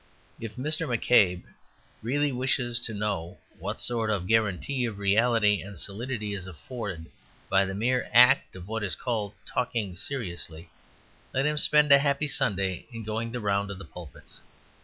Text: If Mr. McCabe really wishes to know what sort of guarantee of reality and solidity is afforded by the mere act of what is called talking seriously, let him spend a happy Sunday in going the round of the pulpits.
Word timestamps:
If 0.39 0.55
Mr. 0.55 0.87
McCabe 0.87 1.43
really 2.01 2.31
wishes 2.31 2.79
to 2.79 2.93
know 2.95 3.37
what 3.59 3.79
sort 3.79 4.09
of 4.09 4.25
guarantee 4.25 4.83
of 4.85 4.97
reality 4.97 5.61
and 5.61 5.77
solidity 5.77 6.33
is 6.33 6.47
afforded 6.47 7.05
by 7.51 7.65
the 7.65 7.75
mere 7.75 8.09
act 8.11 8.55
of 8.55 8.67
what 8.67 8.81
is 8.81 8.95
called 8.95 9.33
talking 9.45 9.95
seriously, 9.95 10.71
let 11.35 11.45
him 11.45 11.59
spend 11.59 11.91
a 11.91 11.99
happy 11.99 12.27
Sunday 12.27 12.87
in 12.91 13.03
going 13.03 13.31
the 13.31 13.39
round 13.39 13.69
of 13.69 13.77
the 13.77 13.85
pulpits. 13.85 14.41